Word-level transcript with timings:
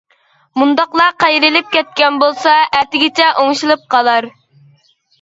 مۇنداقلا 0.61 1.05
قايرىلىپ 1.25 1.69
كەتكەن 1.77 2.19
بولسا 2.25 2.57
ئەتىگىچە 2.81 3.31
ئوڭشىلىپ 3.45 3.89
قالار. 3.97 4.33